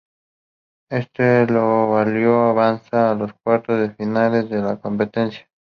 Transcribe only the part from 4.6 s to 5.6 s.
competencia.